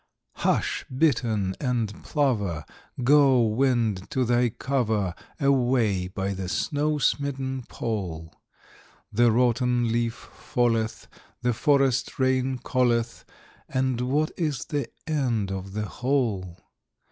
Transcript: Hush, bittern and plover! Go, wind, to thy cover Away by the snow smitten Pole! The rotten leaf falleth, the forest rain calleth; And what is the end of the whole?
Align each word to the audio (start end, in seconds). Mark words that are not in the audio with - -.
Hush, 0.37 0.83
bittern 0.89 1.53
and 1.61 2.03
plover! 2.03 2.65
Go, 3.03 3.45
wind, 3.45 4.09
to 4.09 4.25
thy 4.25 4.49
cover 4.49 5.13
Away 5.39 6.07
by 6.07 6.33
the 6.33 6.49
snow 6.49 6.97
smitten 6.97 7.65
Pole! 7.69 8.33
The 9.13 9.31
rotten 9.31 9.91
leaf 9.91 10.15
falleth, 10.15 11.07
the 11.43 11.53
forest 11.53 12.17
rain 12.17 12.57
calleth; 12.57 13.25
And 13.69 14.01
what 14.01 14.31
is 14.37 14.65
the 14.65 14.87
end 15.07 15.51
of 15.51 15.73
the 15.73 15.85
whole? 15.85 16.57